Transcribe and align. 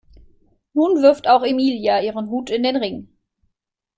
Nun 0.73 1.03
wirft 1.03 1.27
auch 1.27 1.43
Emilia 1.43 1.99
ihren 2.01 2.31
Hut 2.31 2.49
in 2.49 2.63
den 2.63 2.75
Ring. 2.75 3.07